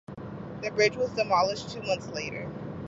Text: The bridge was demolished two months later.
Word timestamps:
The 0.63 0.71
bridge 0.71 0.97
was 0.97 1.11
demolished 1.11 1.69
two 1.69 1.83
months 1.83 2.07
later. 2.07 2.51